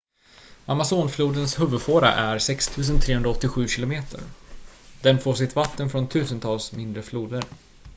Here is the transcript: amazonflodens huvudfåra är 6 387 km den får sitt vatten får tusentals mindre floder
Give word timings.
amazonflodens 0.65 1.55
huvudfåra 1.59 2.11
är 2.13 2.39
6 2.39 2.67
387 3.01 3.67
km 3.67 3.93
den 5.01 5.19
får 5.19 5.33
sitt 5.33 5.55
vatten 5.55 5.89
får 5.89 6.05
tusentals 6.05 6.71
mindre 6.71 7.03
floder 7.03 7.43